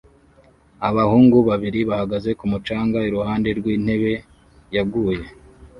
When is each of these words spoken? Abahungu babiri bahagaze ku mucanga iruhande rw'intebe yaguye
Abahungu 0.89 1.37
babiri 1.49 1.79
bahagaze 1.89 2.29
ku 2.39 2.45
mucanga 2.51 2.97
iruhande 3.07 3.49
rw'intebe 3.57 4.13
yaguye 4.75 5.25